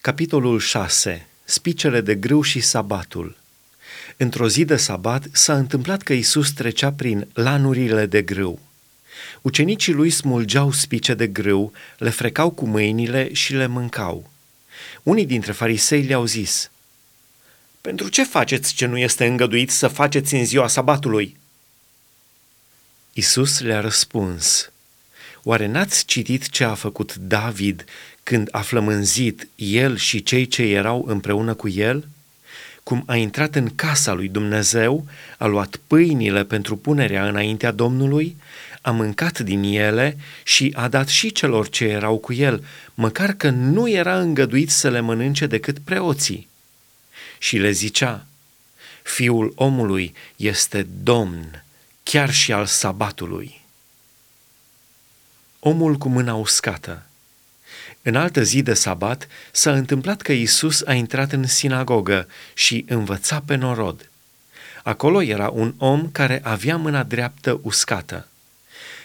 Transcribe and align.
Capitolul 0.00 0.60
6. 0.60 1.26
Spicele 1.44 2.00
de 2.00 2.14
grâu 2.14 2.42
și 2.42 2.60
sabatul. 2.60 3.36
Într-o 4.16 4.48
zi 4.48 4.64
de 4.64 4.76
sabat 4.76 5.26
s-a 5.32 5.56
întâmplat 5.56 6.02
că 6.02 6.12
Isus 6.12 6.52
trecea 6.52 6.92
prin 6.92 7.28
lanurile 7.32 8.06
de 8.06 8.22
grâu. 8.22 8.60
Ucenicii 9.42 9.92
lui 9.92 10.10
smulgeau 10.10 10.72
spice 10.72 11.14
de 11.14 11.26
grâu, 11.26 11.72
le 11.98 12.10
frecau 12.10 12.50
cu 12.50 12.66
mâinile 12.66 13.32
și 13.32 13.54
le 13.54 13.66
mâncau. 13.66 14.30
Unii 15.02 15.26
dintre 15.26 15.52
farisei 15.52 16.02
le-au 16.02 16.24
zis, 16.24 16.70
Pentru 17.80 18.08
ce 18.08 18.24
faceți 18.24 18.74
ce 18.74 18.86
nu 18.86 18.98
este 18.98 19.26
îngăduit 19.26 19.70
să 19.70 19.88
faceți 19.88 20.34
în 20.34 20.44
ziua 20.44 20.68
sabatului? 20.68 21.36
Isus 23.12 23.60
le-a 23.60 23.80
răspuns, 23.80 24.70
Oare 25.48 25.66
n-ați 25.66 26.04
citit 26.04 26.48
ce 26.48 26.64
a 26.64 26.74
făcut 26.74 27.14
David 27.14 27.84
când 28.22 28.48
a 28.50 28.60
flămânzit 28.60 29.48
el 29.54 29.96
și 29.96 30.22
cei 30.22 30.46
ce 30.46 30.62
erau 30.62 31.04
împreună 31.06 31.54
cu 31.54 31.68
el? 31.68 32.08
Cum 32.82 33.02
a 33.06 33.16
intrat 33.16 33.54
în 33.54 33.74
casa 33.74 34.12
lui 34.12 34.28
Dumnezeu, 34.28 35.06
a 35.38 35.46
luat 35.46 35.80
pâinile 35.86 36.44
pentru 36.44 36.76
punerea 36.76 37.28
înaintea 37.28 37.70
Domnului, 37.70 38.36
a 38.80 38.90
mâncat 38.90 39.38
din 39.38 39.62
ele 39.62 40.16
și 40.42 40.72
a 40.76 40.88
dat 40.88 41.08
și 41.08 41.32
celor 41.32 41.68
ce 41.68 41.84
erau 41.84 42.18
cu 42.18 42.32
el, 42.32 42.64
măcar 42.94 43.32
că 43.32 43.50
nu 43.50 43.88
era 43.88 44.20
îngăduit 44.20 44.70
să 44.70 44.90
le 44.90 45.00
mănânce 45.00 45.46
decât 45.46 45.78
preoții. 45.78 46.48
Și 47.38 47.56
le 47.56 47.70
zicea, 47.70 48.26
Fiul 49.02 49.52
omului 49.54 50.14
este 50.36 50.86
Domn, 51.02 51.64
chiar 52.02 52.32
și 52.32 52.52
al 52.52 52.66
sabatului. 52.66 53.66
Omul 55.68 55.94
cu 55.94 56.08
mâna 56.08 56.34
uscată 56.34 57.02
în 58.02 58.14
altă 58.14 58.42
zi 58.42 58.62
de 58.62 58.74
sabat 58.74 59.28
s-a 59.52 59.72
întâmplat 59.72 60.20
că 60.20 60.32
Isus 60.32 60.82
a 60.86 60.92
intrat 60.92 61.32
în 61.32 61.46
sinagogă 61.46 62.28
și 62.54 62.84
învăța 62.88 63.42
pe 63.46 63.54
norod. 63.54 64.10
Acolo 64.82 65.22
era 65.22 65.48
un 65.48 65.74
om 65.78 66.10
care 66.10 66.40
avea 66.44 66.76
mâna 66.76 67.02
dreaptă 67.02 67.60
uscată. 67.62 68.28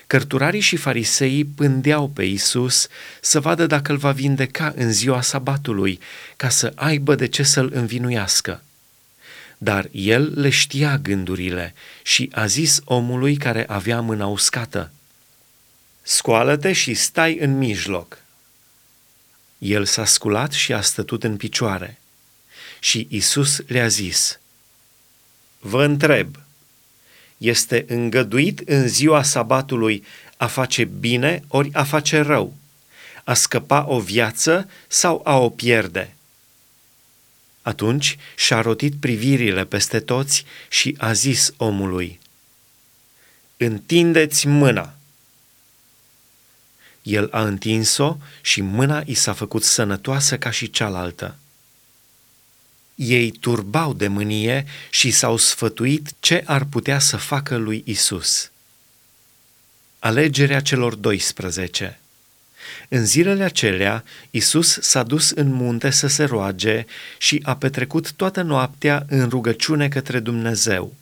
Cărturarii 0.08 0.59
și 0.59 0.75
fariseii 0.75 1.45
pândeau 1.45 2.08
pe 2.08 2.23
Isus 2.23 2.88
să 3.22 3.39
vadă 3.39 3.66
dacă 3.66 3.92
îl 3.92 3.98
va 3.98 4.11
vindeca 4.11 4.73
în 4.75 4.92
ziua 4.92 5.22
sabatului, 5.22 6.00
ca 6.36 6.50
să 6.50 6.72
aibă 6.75 7.16
de 7.16 7.27
ce 7.27 7.44
să-l 7.44 7.72
învinuiască. 7.73 8.64
Dar 9.58 9.88
el 9.92 10.31
le 10.36 10.50
știa 10.50 10.98
gândurile 10.98 11.73
și 12.03 12.30
a 12.33 12.45
zis 12.45 12.81
omului 12.83 13.36
care 13.36 13.66
avea 13.67 14.02
mâna 14.02 14.25
uscată, 14.25 14.92
Scoală-te 16.05 16.73
și 16.73 16.93
stai 16.93 17.37
în 17.37 17.57
mijloc. 17.57 18.21
El 19.57 19.85
s-a 19.85 20.05
sculat 20.05 20.51
și 20.51 20.73
a 20.73 20.81
stătut 20.81 21.23
în 21.23 21.37
picioare. 21.37 21.99
Și 22.79 23.07
Isus 23.09 23.61
le-a 23.67 23.87
zis, 23.87 24.39
Vă 25.59 25.83
întreb, 25.83 26.37
este 27.37 27.85
îngăduit 27.87 28.59
în 28.59 28.87
ziua 28.87 29.23
sabatului 29.23 30.03
a 30.37 30.47
face 30.47 30.83
bine 30.83 31.43
ori 31.47 31.69
a 31.73 31.83
face 31.83 32.19
rău, 32.19 32.53
a 33.23 33.33
scăpa 33.33 33.85
o 33.87 33.99
viață 33.99 34.69
sau 34.87 35.21
a 35.23 35.37
o 35.37 35.49
pierde? 35.49 36.15
Atunci 37.61 38.17
și-a 38.35 38.61
rotit 38.61 38.93
privirile 38.99 39.65
peste 39.65 39.99
toți 39.99 40.45
și 40.69 40.95
a 40.97 41.13
zis 41.13 41.53
omului, 41.57 42.19
Întindeți 43.57 44.47
mâna! 44.47 44.97
El 47.03 47.27
a 47.31 47.43
întins-o 47.43 48.17
și 48.41 48.61
mâna 48.61 49.03
i 49.05 49.13
s-a 49.13 49.33
făcut 49.33 49.63
sănătoasă 49.63 50.37
ca 50.37 50.51
și 50.51 50.69
cealaltă. 50.69 51.35
Ei 52.95 53.31
turbau 53.31 53.93
de 53.93 54.07
mânie 54.07 54.65
și 54.89 55.11
s-au 55.11 55.37
sfătuit 55.37 56.13
ce 56.19 56.43
ar 56.45 56.63
putea 56.63 56.99
să 56.99 57.17
facă 57.17 57.55
lui 57.55 57.83
Isus. 57.85 58.52
Alegerea 59.99 60.59
celor 60.59 60.95
12 60.95 61.99
În 62.89 63.05
zilele 63.05 63.43
acelea, 63.43 64.03
Isus 64.30 64.77
s-a 64.81 65.03
dus 65.03 65.30
în 65.30 65.53
munte 65.53 65.89
să 65.89 66.08
se 66.08 66.23
roage 66.23 66.86
și 67.17 67.39
a 67.43 67.55
petrecut 67.55 68.11
toată 68.11 68.42
noaptea 68.42 69.05
în 69.08 69.30
rugăciune 69.30 69.87
către 69.87 70.19
Dumnezeu. 70.19 70.93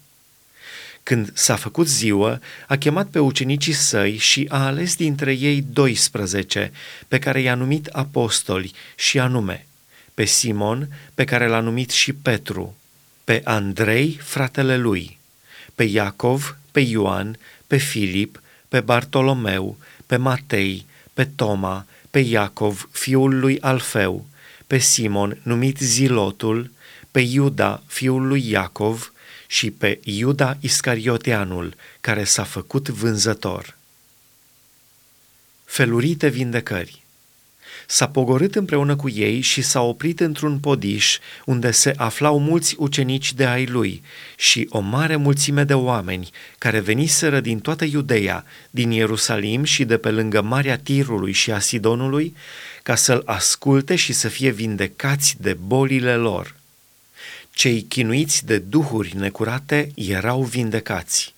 Când 1.03 1.31
s-a 1.33 1.55
făcut 1.55 1.87
ziua, 1.87 2.39
a 2.67 2.75
chemat 2.75 3.07
pe 3.07 3.19
ucenicii 3.19 3.73
săi 3.73 4.17
și 4.17 4.45
a 4.49 4.65
ales 4.65 4.95
dintre 4.95 5.33
ei 5.33 5.61
12, 5.61 6.71
pe 7.07 7.19
care 7.19 7.41
i-a 7.41 7.55
numit 7.55 7.87
apostoli, 7.87 8.71
și 8.95 9.19
anume 9.19 9.65
pe 10.13 10.25
Simon, 10.25 10.87
pe 11.13 11.23
care 11.23 11.47
l-a 11.47 11.59
numit 11.59 11.89
și 11.89 12.13
Petru, 12.13 12.77
pe 13.23 13.41
Andrei, 13.43 14.19
fratele 14.21 14.77
lui, 14.77 15.17
pe 15.75 15.83
Iacov, 15.83 16.57
pe 16.71 16.79
Ioan, 16.79 17.37
pe 17.67 17.77
Filip, 17.77 18.41
pe 18.67 18.79
Bartolomeu, 18.79 19.77
pe 20.05 20.15
Matei, 20.15 20.85
pe 21.13 21.25
Toma, 21.25 21.85
pe 22.09 22.19
Iacov, 22.19 22.89
fiul 22.91 23.39
lui 23.39 23.59
Alfeu, 23.61 24.27
pe 24.67 24.77
Simon, 24.77 25.37
numit 25.43 25.77
Zilotul, 25.77 26.71
pe 27.11 27.19
Iuda, 27.19 27.83
fiul 27.87 28.27
lui 28.27 28.49
Iacov, 28.49 29.11
și 29.51 29.71
pe 29.71 29.99
Iuda 30.03 30.57
Iscarioteanul, 30.59 31.75
care 32.01 32.23
s-a 32.23 32.43
făcut 32.43 32.89
vânzător. 32.89 33.77
Felurite 35.65 36.27
vindecări 36.27 37.01
S-a 37.87 38.07
pogorât 38.07 38.55
împreună 38.55 38.95
cu 38.95 39.09
ei 39.09 39.41
și 39.41 39.61
s-a 39.61 39.81
oprit 39.81 40.19
într-un 40.19 40.59
podiș 40.59 41.17
unde 41.45 41.71
se 41.71 41.93
aflau 41.95 42.39
mulți 42.39 42.75
ucenici 42.77 43.33
de 43.33 43.45
ai 43.45 43.65
lui 43.65 44.03
și 44.35 44.67
o 44.69 44.79
mare 44.79 45.15
mulțime 45.15 45.63
de 45.63 45.73
oameni 45.73 46.29
care 46.57 46.79
veniseră 46.79 47.39
din 47.39 47.59
toată 47.59 47.85
Iudeea, 47.85 48.45
din 48.69 48.91
Ierusalim 48.91 49.63
și 49.63 49.85
de 49.85 49.97
pe 49.97 50.09
lângă 50.09 50.41
Marea 50.41 50.77
Tirului 50.77 51.31
și 51.31 51.51
a 51.51 51.59
Sidonului, 51.59 52.35
ca 52.83 52.95
să-l 52.95 53.21
asculte 53.25 53.95
și 53.95 54.13
să 54.13 54.27
fie 54.27 54.49
vindecați 54.49 55.35
de 55.39 55.53
bolile 55.53 56.15
lor. 56.15 56.59
Cei 57.53 57.81
chinuiți 57.81 58.45
de 58.45 58.57
duhuri 58.57 59.17
necurate 59.17 59.91
erau 59.95 60.43
vindecați. 60.43 61.33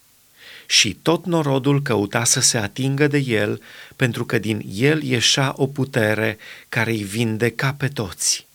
Și 0.66 0.94
tot 1.02 1.26
norodul 1.26 1.82
căuta 1.82 2.24
să 2.24 2.40
se 2.40 2.58
atingă 2.58 3.08
de 3.08 3.18
el, 3.18 3.62
pentru 3.96 4.26
că 4.26 4.38
din 4.38 4.66
el 4.74 5.04
ieșea 5.04 5.54
o 5.56 5.68
putere 5.68 6.38
care 6.70 6.92
îi 6.92 7.04
vindeca 7.04 7.74
pe 7.74 7.88
toți. 7.88 8.46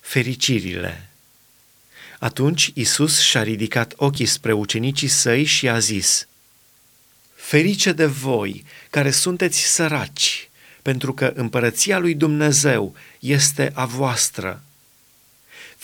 Fericirile 0.00 1.08
Atunci 2.18 2.70
Isus 2.74 3.20
și-a 3.20 3.42
ridicat 3.42 3.92
ochii 3.96 4.26
spre 4.26 4.52
ucenicii 4.52 5.08
săi 5.08 5.44
și 5.44 5.68
a 5.68 5.78
zis, 5.78 6.26
Ferice 7.34 7.92
de 7.92 8.06
voi 8.06 8.64
care 8.90 9.10
sunteți 9.10 9.60
săraci, 9.60 10.50
pentru 10.82 11.14
că 11.14 11.32
împărăția 11.34 11.98
lui 11.98 12.14
Dumnezeu 12.14 12.94
este 13.18 13.72
a 13.74 13.84
voastră. 13.84 14.62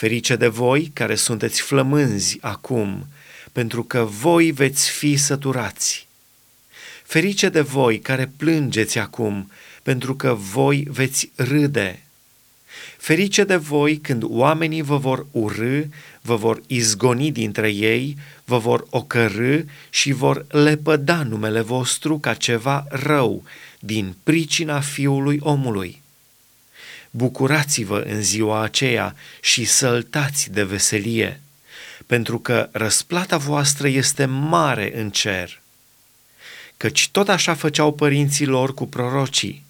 Ferice 0.00 0.36
de 0.36 0.46
voi 0.46 0.90
care 0.92 1.14
sunteți 1.14 1.60
flămânzi 1.60 2.38
acum, 2.40 3.06
pentru 3.52 3.82
că 3.82 4.04
voi 4.04 4.50
veți 4.50 4.90
fi 4.90 5.16
săturați. 5.16 6.06
Ferice 7.04 7.48
de 7.48 7.60
voi 7.60 7.98
care 7.98 8.32
plângeți 8.36 8.98
acum, 8.98 9.50
pentru 9.82 10.14
că 10.14 10.34
voi 10.34 10.86
veți 10.90 11.30
râde. 11.34 12.02
Ferice 12.96 13.44
de 13.44 13.56
voi 13.56 13.98
când 13.98 14.22
oamenii 14.26 14.82
vă 14.82 14.96
vor 14.96 15.26
urâ, 15.30 15.82
vă 16.20 16.36
vor 16.36 16.62
izgoni 16.66 17.32
dintre 17.32 17.68
ei, 17.68 18.16
vă 18.44 18.58
vor 18.58 18.86
ocărâ 18.90 19.60
și 19.90 20.12
vor 20.12 20.46
lepăda 20.48 21.22
numele 21.22 21.60
vostru 21.60 22.18
ca 22.18 22.34
ceva 22.34 22.86
rău 22.88 23.42
din 23.80 24.14
pricina 24.22 24.80
Fiului 24.80 25.38
omului. 25.40 25.99
Bucurați-vă 27.10 27.98
în 27.98 28.22
ziua 28.22 28.62
aceea 28.62 29.16
și 29.40 29.64
săltați 29.64 30.50
de 30.50 30.62
veselie, 30.62 31.40
pentru 32.06 32.38
că 32.38 32.68
răsplata 32.72 33.36
voastră 33.36 33.88
este 33.88 34.24
mare 34.24 35.00
în 35.00 35.10
cer. 35.10 35.60
Căci 36.76 37.08
tot 37.08 37.28
așa 37.28 37.54
făceau 37.54 37.92
părinții 37.92 38.46
lor 38.46 38.74
cu 38.74 38.86
prorocii. 38.86 39.64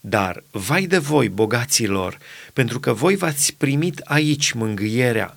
Dar 0.00 0.42
vai 0.50 0.86
de 0.86 0.98
voi, 0.98 1.28
bogaților, 1.28 2.18
pentru 2.52 2.80
că 2.80 2.92
voi 2.92 3.16
v-ați 3.16 3.54
primit 3.54 3.98
aici 3.98 4.52
mângâierea. 4.52 5.36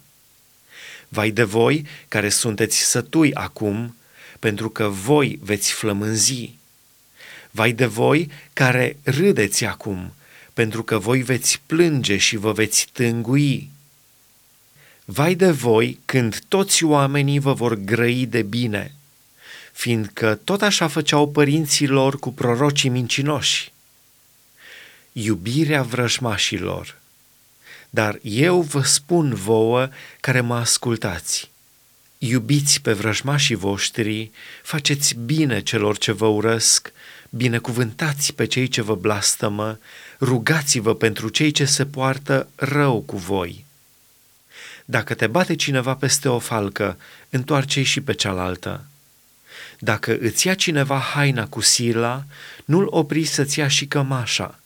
Vai 1.07 1.31
de 1.31 1.43
voi 1.43 1.85
care 2.07 2.29
sunteți 2.29 2.77
sătui 2.77 3.33
acum, 3.33 3.95
pentru 4.39 4.69
că 4.69 4.87
voi 4.87 5.39
veți 5.41 5.71
flămânzi. 5.71 6.53
Vai 7.51 7.71
de 7.71 7.85
voi 7.85 8.31
care 8.53 8.97
râdeți 9.03 9.65
acum, 9.65 10.13
pentru 10.55 10.83
că 10.83 10.97
voi 10.97 11.21
veți 11.21 11.61
plânge 11.65 12.17
și 12.17 12.35
vă 12.35 12.51
veți 12.51 12.87
tângui. 12.91 13.69
Vai 15.05 15.35
de 15.35 15.51
voi 15.51 15.99
când 16.05 16.39
toți 16.47 16.83
oamenii 16.83 17.39
vă 17.39 17.53
vor 17.53 17.73
grăi 17.73 18.25
de 18.25 18.41
bine, 18.41 18.95
fiindcă 19.73 20.39
tot 20.43 20.61
așa 20.61 20.87
făceau 20.87 21.31
părinții 21.31 21.87
lor 21.87 22.19
cu 22.19 22.33
prorocii 22.33 22.89
mincinoși. 22.89 23.73
iubirea 25.11 25.83
vrăjmașilor. 25.83 26.99
Dar 27.89 28.19
eu 28.21 28.61
vă 28.61 28.81
spun 28.81 29.33
vouă 29.33 29.89
care 30.19 30.41
mă 30.41 30.55
ascultați. 30.55 31.51
Iubiți 32.17 32.81
pe 32.81 32.93
vrăjmașii 32.93 33.55
voștri, 33.55 34.31
faceți 34.63 35.15
bine 35.15 35.61
celor 35.61 35.97
ce 35.97 36.11
vă 36.11 36.25
urăsc, 36.25 36.91
binecuvântați 37.37 38.33
pe 38.33 38.45
cei 38.45 38.67
ce 38.67 38.81
vă 38.81 38.95
blastămă, 38.95 39.79
rugați-vă 40.19 40.95
pentru 40.95 41.29
cei 41.29 41.51
ce 41.51 41.65
se 41.65 41.85
poartă 41.85 42.49
rău 42.55 43.01
cu 43.01 43.17
voi. 43.17 43.65
Dacă 44.85 45.13
te 45.13 45.27
bate 45.27 45.55
cineva 45.55 45.95
peste 45.95 46.29
o 46.29 46.39
falcă, 46.39 46.97
întoarce-i 47.29 47.83
și 47.83 48.01
pe 48.01 48.13
cealaltă. 48.13 48.85
Dacă 49.79 50.17
îți 50.19 50.47
ia 50.47 50.53
cineva 50.53 50.99
haina 50.99 51.47
cu 51.47 51.61
sila, 51.61 52.23
nu-l 52.65 52.87
opri 52.89 53.25
să-ți 53.25 53.59
ia 53.59 53.67
și 53.67 53.85
cămașa. 53.85 54.59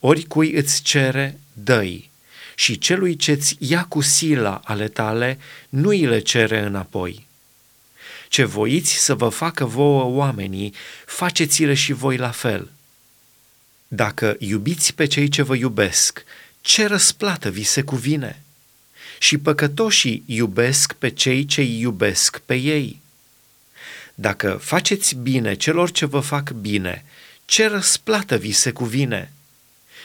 Oricui 0.00 0.52
îți 0.52 0.82
cere, 0.82 1.40
dă-i, 1.52 2.10
și 2.54 2.78
celui 2.78 3.16
ce-ți 3.16 3.56
ia 3.58 3.84
cu 3.84 4.00
sila 4.00 4.60
ale 4.64 4.88
tale, 4.88 5.38
nu 5.68 5.88
îi 5.88 6.06
le 6.06 6.18
cere 6.18 6.60
înapoi. 6.60 7.26
Ce 8.30 8.44
voiți 8.44 8.92
să 8.92 9.14
vă 9.14 9.28
facă 9.28 9.64
vouă 9.64 10.02
oamenii, 10.02 10.74
faceți-le 11.06 11.74
și 11.74 11.92
voi 11.92 12.16
la 12.16 12.30
fel. 12.30 12.70
Dacă 13.88 14.36
iubiți 14.38 14.94
pe 14.94 15.06
cei 15.06 15.28
ce 15.28 15.42
vă 15.42 15.54
iubesc, 15.54 16.24
ce 16.60 16.86
răsplată 16.86 17.50
vi 17.50 17.62
se 17.62 17.82
cuvine? 17.82 18.42
Și 19.18 19.38
păcătoșii 19.38 20.22
iubesc 20.26 20.92
pe 20.92 21.08
cei 21.08 21.44
ce 21.44 21.60
îi 21.60 21.80
iubesc 21.80 22.38
pe 22.38 22.54
ei. 22.54 23.00
Dacă 24.14 24.58
faceți 24.62 25.14
bine 25.14 25.54
celor 25.54 25.90
ce 25.90 26.06
vă 26.06 26.20
fac 26.20 26.50
bine, 26.50 27.04
ce 27.44 27.66
răsplată 27.66 28.36
vi 28.36 28.52
se 28.52 28.70
cuvine? 28.70 29.32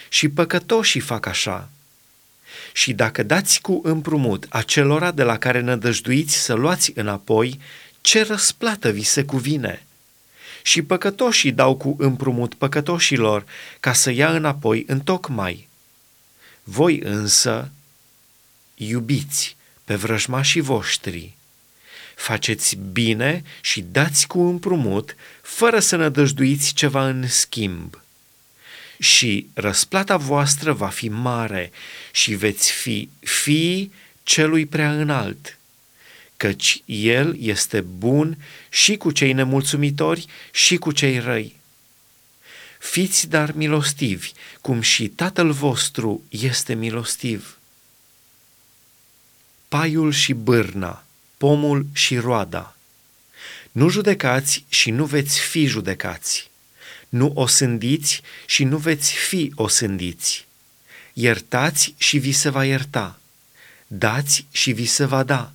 Și 0.09 0.29
păcătoșii 0.29 0.99
fac 0.99 1.25
așa. 1.25 1.69
Și 2.73 2.93
dacă 2.93 3.23
dați 3.23 3.61
cu 3.61 3.81
împrumut 3.83 4.45
acelora 4.49 5.11
de 5.11 5.23
la 5.23 5.37
care 5.37 5.59
nădăjduiți 5.59 6.35
să 6.35 6.53
luați 6.53 6.91
înapoi, 6.95 7.59
ce 8.05 8.23
răsplată 8.23 8.89
vi 8.89 9.03
se 9.03 9.23
cuvine? 9.23 9.85
Și 10.61 10.81
păcătoșii 10.81 11.51
dau 11.51 11.75
cu 11.75 11.95
împrumut 11.99 12.53
păcătoșilor 12.53 13.45
ca 13.79 13.93
să 13.93 14.11
ia 14.11 14.35
înapoi 14.35 14.83
întocmai. 14.87 15.67
Voi 16.63 16.99
însă 16.99 17.71
iubiți 18.75 19.55
pe 19.83 19.95
vrăjmașii 19.95 20.61
voștri 20.61 21.35
faceți 22.15 22.77
bine 22.91 23.43
și 23.61 23.81
dați 23.81 24.27
cu 24.27 24.39
împrumut, 24.41 25.15
fără 25.41 25.79
să 25.79 25.95
nădăjduiți 25.95 26.73
ceva 26.73 27.07
în 27.07 27.27
schimb. 27.27 28.01
Și 28.99 29.47
răsplata 29.53 30.17
voastră 30.17 30.73
va 30.73 30.87
fi 30.87 31.09
mare 31.09 31.71
și 32.11 32.33
veți 32.33 32.71
fi 32.71 33.09
fii 33.19 33.91
celui 34.23 34.65
prea 34.65 34.91
înalt, 34.91 35.57
căci 36.37 36.81
El 36.85 37.37
este 37.39 37.81
bun 37.81 38.37
și 38.69 38.97
cu 38.97 39.11
cei 39.11 39.33
nemulțumitori 39.33 40.25
și 40.51 40.77
cu 40.77 40.91
cei 40.91 41.19
răi. 41.19 41.59
Fiți 42.79 43.27
dar 43.29 43.51
milostivi, 43.51 44.31
cum 44.61 44.81
și 44.81 45.07
Tatăl 45.07 45.51
vostru 45.51 46.23
este 46.29 46.73
milostiv. 46.73 47.57
Paiul 49.67 50.11
și 50.11 50.33
bârna 50.33 51.05
pomul 51.37 51.85
și 51.93 52.17
roada. 52.17 52.75
Nu 53.71 53.89
judecați 53.89 54.65
și 54.69 54.91
nu 54.91 55.05
veți 55.05 55.39
fi 55.39 55.65
judecați. 55.65 56.49
Nu 57.09 57.31
osândiți 57.35 58.21
și 58.45 58.63
nu 58.63 58.77
veți 58.77 59.13
fi 59.13 59.51
osândiți. 59.55 60.45
Iertați 61.13 61.93
și 61.97 62.17
vi 62.17 62.31
se 62.31 62.49
va 62.49 62.65
ierta. 62.65 63.19
Dați 63.87 64.45
și 64.51 64.71
vi 64.71 64.85
se 64.85 65.05
va 65.05 65.23
da. 65.23 65.51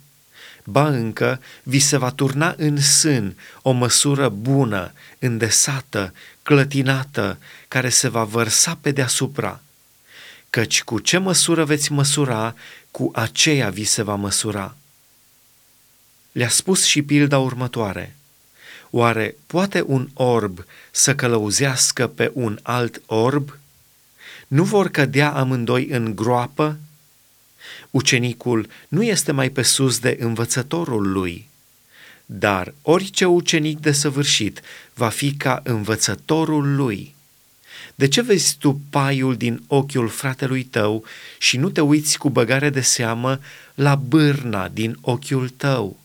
Ba 0.65 0.89
încă, 0.89 1.41
vi 1.63 1.79
se 1.79 1.97
va 1.97 2.11
turna 2.11 2.55
în 2.57 2.81
sân 2.81 3.37
o 3.63 3.71
măsură 3.71 4.29
bună, 4.29 4.93
îndesată, 5.19 6.15
clătinată, 6.43 7.39
care 7.69 7.89
se 7.89 8.09
va 8.09 8.25
vărsa 8.25 8.79
pe 8.81 8.91
deasupra. 8.91 9.61
Căci 10.51 10.83
cu 10.83 10.99
ce 10.99 11.19
măsură 11.19 11.65
veți 11.65 11.93
măsura, 11.93 12.55
cu 12.91 13.11
aceea 13.15 13.71
vi 13.71 13.85
se 13.85 14.03
va 14.03 14.15
măsura 14.15 14.75
le-a 16.33 16.49
spus 16.49 16.85
și 16.85 17.03
pilda 17.03 17.39
următoare. 17.39 18.17
Oare 18.91 19.35
poate 19.47 19.83
un 19.87 20.09
orb 20.15 20.65
să 20.91 21.15
călăuzească 21.15 22.07
pe 22.07 22.31
un 22.35 22.59
alt 22.63 23.03
orb? 23.07 23.59
Nu 24.47 24.65
vor 24.65 24.89
cădea 24.89 25.33
amândoi 25.33 25.87
în 25.87 26.17
groapă? 26.17 26.79
Ucenicul 27.91 28.69
nu 28.89 29.03
este 29.03 29.33
mai 29.33 29.51
pe 29.51 29.63
sus 29.63 29.99
de 29.99 30.17
învățătorul 30.21 31.13
lui, 31.13 31.49
dar 32.27 32.75
orice 32.83 33.25
ucenic 33.25 33.81
desăvârșit 33.81 34.61
va 34.95 35.09
fi 35.09 35.35
ca 35.35 35.61
învățătorul 35.65 36.75
lui. 36.77 37.15
De 37.95 38.09
ce 38.09 38.23
vezi 38.23 38.57
tu 38.59 38.81
paiul 38.91 39.37
din 39.37 39.63
ochiul 39.67 40.09
fratelui 40.09 40.65
tău 40.65 41.05
și 41.39 41.57
nu 41.57 41.71
te 41.71 41.81
uiți 41.81 42.19
cu 42.19 42.31
băgare 42.31 42.71
de 42.71 42.81
seamă 42.81 43.41
la 43.75 43.95
bârna 43.95 44.69
din 44.69 44.97
ochiul 45.01 45.49
tău? 45.49 45.99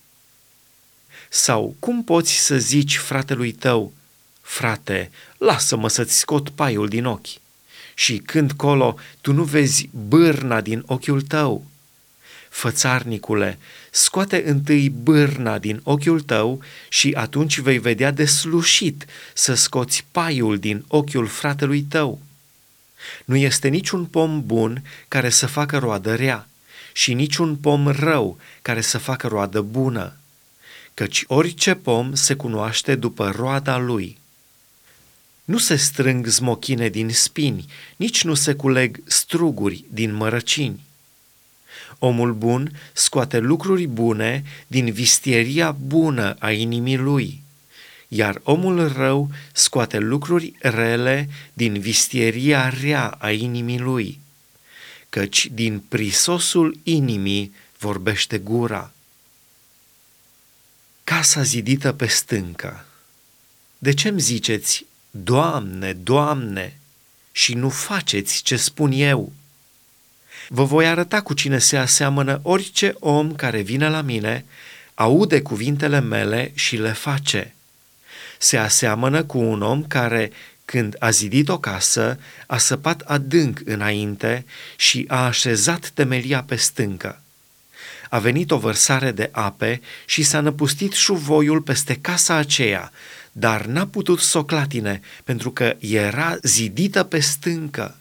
Sau 1.30 1.76
cum 1.80 2.04
poți 2.04 2.46
să 2.46 2.58
zici 2.58 2.98
fratelui 2.98 3.52
tău, 3.52 3.94
frate, 4.42 5.12
lasă-mă 5.38 5.90
să-ți 5.90 6.18
scot 6.18 6.50
paiul 6.50 6.88
din 6.88 7.06
ochi? 7.06 7.28
Și 7.94 8.18
când 8.18 8.52
colo, 8.52 8.96
tu 9.22 9.34
nu 9.34 9.44
vezi 9.44 9.90
bârna 10.08 10.62
din 10.62 10.84
ochiul 10.86 11.22
tău? 11.22 11.66
Fățarnicule, 12.56 13.58
scoate 13.92 14.44
întâi 14.46 14.90
bârna 14.90 15.58
din 15.58 15.80
ochiul 15.84 16.22
tău 16.22 16.62
și 16.90 17.14
atunci 17.16 17.60
vei 17.60 17.78
vedea 17.78 18.12
deslușit 18.12 19.06
să 19.34 19.54
scoți 19.54 20.06
paiul 20.12 20.58
din 20.58 20.86
ochiul 20.88 21.28
fratelui 21.28 21.82
tău. 21.82 22.22
Nu 23.26 23.36
este 23.36 23.68
niciun 23.68 24.06
pom 24.06 24.46
bun 24.46 24.84
care 25.08 25.30
să 25.30 25.46
facă 25.46 25.78
roadă 25.78 26.16
rea 26.16 26.48
și 26.94 27.14
niciun 27.14 27.56
pom 27.56 27.88
rău 27.88 28.38
care 28.62 28.82
să 28.82 28.98
facă 28.98 29.28
roadă 29.28 29.62
bună 29.62 30.18
căci 30.94 31.24
orice 31.28 31.74
pom 31.74 32.14
se 32.14 32.34
cunoaște 32.34 32.96
după 32.96 33.32
roada 33.36 33.78
lui. 33.78 34.18
Nu 35.46 35.58
se 35.58 35.76
strâng 35.76 36.28
zmochine 36.28 36.90
din 36.90 37.10
spini, 37.10 37.66
nici 37.96 38.24
nu 38.24 38.34
se 38.34 38.54
culeg 38.54 39.00
struguri 39.06 39.84
din 39.90 40.14
mărăcini. 40.14 40.85
Omul 42.06 42.34
bun 42.34 42.72
scoate 42.94 43.38
lucruri 43.38 43.86
bune 43.88 44.44
din 44.68 44.92
vistieria 44.92 45.72
bună 45.72 46.36
a 46.40 46.52
inimii 46.52 46.98
lui, 46.98 47.42
iar 48.08 48.42
omul 48.44 48.92
rău 48.92 49.30
scoate 49.54 49.98
lucruri 49.98 50.54
rele 50.60 51.30
din 51.54 51.80
vistieria 51.80 52.70
rea 52.70 53.08
a 53.08 53.32
inimii 53.32 53.80
lui, 53.80 54.20
căci 55.10 55.46
din 55.54 55.80
prisosul 55.80 56.78
inimii 56.84 57.54
vorbește 57.78 58.38
gura 58.38 58.94
casa 61.04 61.42
zidită 61.44 61.92
pe 61.94 62.08
stâncă. 62.08 62.86
De 63.78 63.94
ce 63.94 64.08
îmi 64.08 64.20
ziceți, 64.20 64.86
Doamne, 65.12 65.94
Doamne, 65.94 66.80
și 67.32 67.54
nu 67.54 67.70
faceți 67.70 68.42
ce 68.44 68.56
spun 68.56 68.92
eu? 68.92 69.34
Vă 70.48 70.64
voi 70.64 70.88
arăta 70.88 71.22
cu 71.22 71.34
cine 71.34 71.60
se 71.60 71.78
aseamănă 71.78 72.40
orice 72.44 72.96
om 73.00 73.36
care 73.36 73.62
vine 73.62 73.90
la 73.90 74.02
mine, 74.02 74.46
aude 74.94 75.42
cuvintele 75.42 76.00
mele 76.00 76.52
și 76.54 76.76
le 76.76 76.92
face. 76.92 77.56
Se 78.38 78.58
aseamănă 78.58 79.24
cu 79.24 79.38
un 79.38 79.62
om 79.62 79.84
care, 79.84 80.32
când 80.66 80.96
a 81.00 81.10
zidit 81.10 81.50
o 81.50 81.60
casă, 81.60 82.20
a 82.48 82.58
săpat 82.58 83.02
adânc 83.02 83.62
înainte 83.66 84.46
și 84.76 85.06
a 85.08 85.26
așezat 85.26 85.90
temelia 85.90 86.44
pe 86.44 86.56
stâncă 86.56 87.20
a 88.10 88.20
venit 88.20 88.52
o 88.52 88.58
vărsare 88.58 89.12
de 89.12 89.30
ape 89.32 89.82
și 90.06 90.24
s-a 90.24 90.40
năpustit 90.40 90.92
șuvoiul 90.92 91.62
peste 91.62 91.96
casa 91.96 92.36
aceea, 92.36 92.92
dar 93.32 93.66
n-a 93.66 93.88
putut 93.88 94.20
soclatine, 94.20 95.02
pentru 95.24 95.52
că 95.52 95.76
era 95.80 96.38
zidită 96.42 97.04
pe 97.04 97.20
stâncă. 97.20 97.98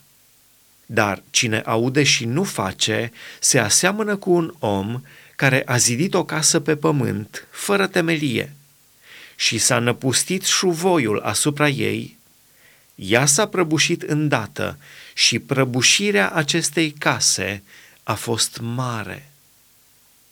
Dar 0.86 1.22
cine 1.30 1.58
aude 1.58 2.02
și 2.02 2.24
nu 2.24 2.42
face, 2.42 3.12
se 3.40 3.58
aseamănă 3.58 4.16
cu 4.16 4.30
un 4.30 4.54
om 4.58 5.02
care 5.36 5.62
a 5.66 5.76
zidit 5.76 6.14
o 6.14 6.24
casă 6.24 6.60
pe 6.60 6.76
pământ, 6.76 7.46
fără 7.50 7.86
temelie, 7.86 8.52
și 9.36 9.58
s-a 9.58 9.78
năpustit 9.78 10.44
șuvoiul 10.44 11.18
asupra 11.20 11.68
ei, 11.68 12.18
ea 12.94 13.26
s-a 13.26 13.46
prăbușit 13.46 14.02
îndată 14.02 14.78
și 15.14 15.38
prăbușirea 15.38 16.30
acestei 16.30 16.90
case 16.90 17.62
a 18.02 18.14
fost 18.14 18.58
mare. 18.60 19.28